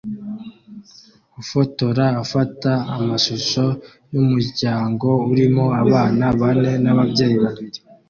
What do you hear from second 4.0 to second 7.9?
yumuryango urimo abana bane nababyeyi babiri